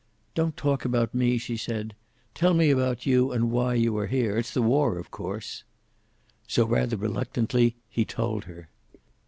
"Don't 0.33 0.57
talk 0.57 0.83
about 0.83 1.13
me," 1.13 1.37
she 1.37 1.55
said. 1.55 1.93
"Tell 2.33 2.55
me 2.55 2.71
about 2.71 3.05
you 3.05 3.31
and 3.31 3.51
why 3.51 3.75
you 3.75 3.95
are 3.99 4.07
here. 4.07 4.35
It's 4.35 4.51
the 4.51 4.63
war, 4.63 4.97
of 4.97 5.11
course." 5.11 5.63
So, 6.47 6.65
rather 6.65 6.97
reluctantly, 6.97 7.75
he 7.87 8.03
told 8.03 8.45
her. 8.45 8.69